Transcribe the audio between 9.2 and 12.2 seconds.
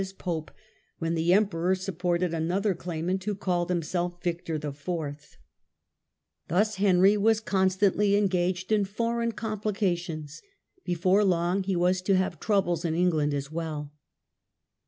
complications. Before long he was to